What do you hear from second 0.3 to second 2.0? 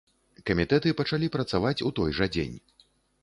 Камітэты пачалі працаваць у